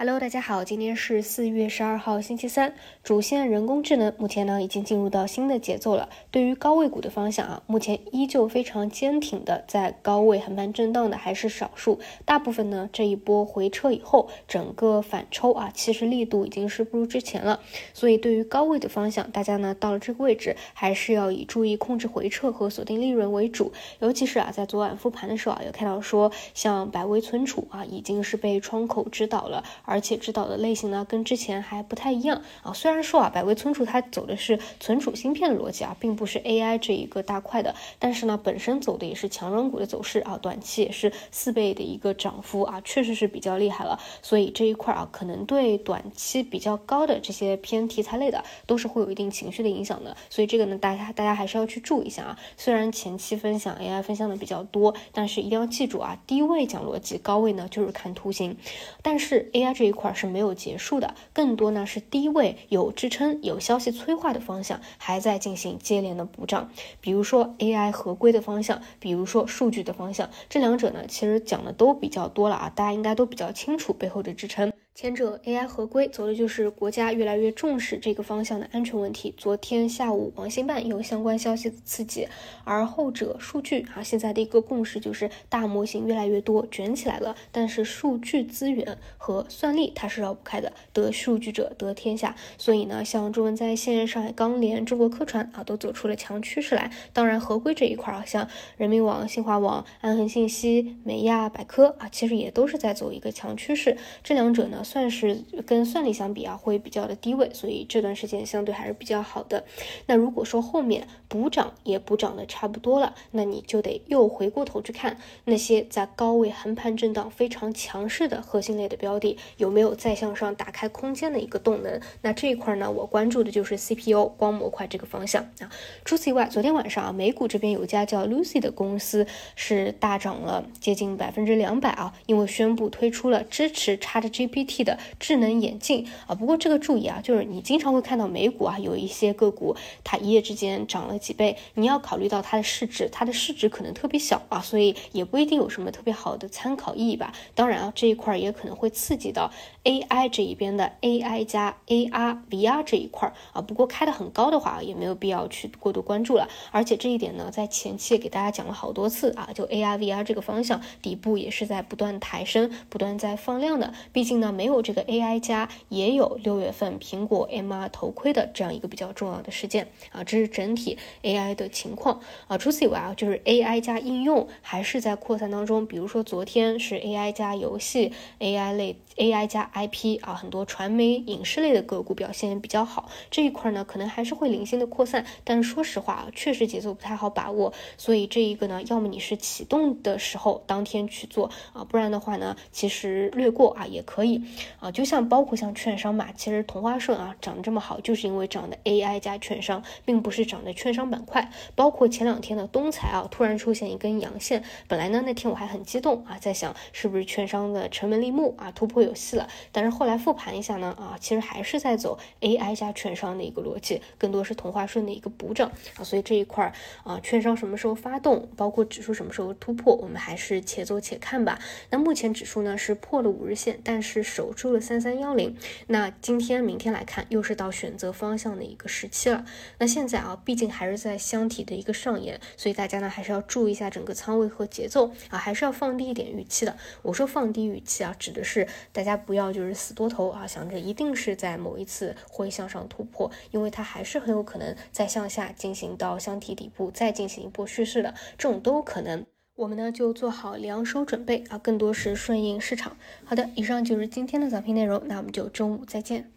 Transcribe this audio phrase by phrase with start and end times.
[0.00, 2.72] Hello，大家好，今天是四月十二号，星期三。
[3.02, 6.08] 主线人工智能目前呢已经进入到新的节奏了。
[6.30, 17.58] 对于高位股的方向啊，目前依旧非常坚挺的，在高位横盘震荡的还是少数，大部分呢这一波回撤以后，整个反抽啊，其实力度已经是不如之前了。
[17.92, 23.72] 所以对于高位的方向，大家呢到了这个位置，还是要以注意控制回撤和锁定利润为主。
[23.98, 29.64] 尤其是啊，在昨晚复盘的时候啊，有看到说像百威存储啊，已经是被窗口指导了。
[29.88, 32.72] 而且指导的类型呢，跟之前还不太一样啊。
[32.72, 43.98] 虽然说啊，百威存储它走的是存储芯片的逻辑啊，并不是 AI 这一个大块的，但是呢，本身走的也是强软股的走势啊，短期也是四倍的一个涨幅啊，确实是比较厉害了。
[44.20, 50.16] 所以这一块啊，可能对短期比较高的这些偏题材类的，都是会有一定情绪的影响的。
[50.28, 52.38] 所以这个呢，大家大家还是要去注意一下啊。
[52.56, 58.56] 虽然前期分享 AI 分享的比较多，但是一定要记住啊，低位讲逻辑，高位呢就是看图形。
[59.02, 66.68] 但是 AI 这一块是没有结束的，更多呢是低位有支撑、有消息催化的方向还在进行接连的补涨，
[67.00, 74.72] 比如说 AI 合规的方向，比如说数据的方向，这两者呢其实讲的都比较多了啊，大家应该都比较清楚背后的支撑。
[75.00, 79.32] 前者 AI 合规走的就是国家越来越重视这个方向的安全问题。
[79.36, 82.26] 昨天下午网信办有相关消息的刺激，
[82.64, 92.34] 而后者数据啊，现在的一个共识就是大模型越来越多卷起来了，但是数据资源和算力它是绕不开的，得数据者得天下。
[92.56, 96.90] 所以呢，像中文在线、上海钢联、中国科传啊，都走出了强趋势来。
[97.12, 103.96] 当然，合规这一块啊，像人民网、新华网、安恒信息、美亚百科啊，其实也都是在走一个强趋势。
[104.24, 104.82] 这两者呢？
[104.88, 109.62] 算是跟算力相比啊，会比较的低位，所以这段时间相对还是比较好的。
[110.06, 122.00] 那如果说后面补涨也补涨的差不多了，那你就得又回过头去看那些在高位横盘震荡非常强势的核心类的标的，有没有再向上打开空间的一个动能。
[122.22, 125.70] 那这一块呢，我关注的就是 CPU 光模块这个方向啊。
[126.06, 134.77] 除此以外，昨天晚上啊，美股这边有家叫 Lucy 的公司是大涨了接近百分之两百啊，因为宣布推出了支持 ChatGPT。
[134.84, 147.32] 的智能眼镜啊，不过这个注意啊，就是你经常会看到美股啊有一些个股，它一夜之间涨了几倍，你要考虑到它的市值，它的市值可能特别小啊，所以也不一定有什么特别好的参考意义吧。
[147.54, 149.50] 当然啊，这一块也可能会刺激到
[149.84, 156.48] AI 这一边的 AI 加 AR VR 这一块啊，不过开的很高的话，也没有必要去过度关注了。
[156.70, 164.68] 而且这一点呢，在前期也给大家讲了好多次啊，就 AR VR 这个方向底部也是在不断抬升，不断在放量的，毕竟呢没。
[164.68, 172.58] 有这个 AI 加也有六月份苹果 MR 头盔的这样一个比较重要的事件啊，这是整体 AI 的情况啊。
[172.58, 175.86] 除此以外啊，就是 AI 加应用还是在扩散当中。
[175.86, 183.08] 比如说昨天是 AI 加游戏、AI 类、AI 加 IP 啊，很多传媒影视类的个股表现比较好。
[183.30, 187.72] 这一块呢，可能还是会零星的扩散，但是说实话啊，确实节奏不太好把握。
[187.96, 194.42] 所以这一个呢，要么你是启动的时候当天去做啊，不然的话呢，其实略过啊也可以。
[194.80, 201.50] 啊，就像包括像券商嘛，其实同花顺啊涨得这么好，就是因为涨的 AI 加券商，并不是涨的券商板块。
[201.74, 209.48] 包括前两天的东财啊，突然出现一根阳线，本来呢那天我还很激动啊，在想是不是券商的成本利木啊突破有戏了。
[209.72, 216.04] 但是后来复盘一下呢，啊，其实还是在走 AI 加券商的一个逻辑，更多是同花顺的一个补涨啊。
[216.04, 216.72] 所以这一块
[217.02, 221.58] 啊，券商什么时候发动，包括指数什么时候突破，我们还是且走且看吧。
[221.90, 224.18] 那目前指数呢是破了五日线，但是。
[224.38, 225.56] 守住了三三幺零，
[225.88, 229.44] 那今天、明天来看，又是到选择方向的一个时期了。
[229.78, 236.76] 那现在啊，毕竟还是在箱体的一个上沿，所以大家呢还是要注意一下整个仓位和节奏啊，还是要放低一点预期的。
[237.02, 249.26] 我说放低预期啊，指的是大家不要就是死多头啊，想着一定是在某一次会向上突破，因为它还是很有可能再向下进行到箱体底部，再进行一波蓄势的，这种都有可能。
[249.58, 252.96] 我们呢就做好两手准备啊，更多是顺应市场。
[253.24, 256.30] 好的，以上就是今天的早评内容，那我们就中午再见。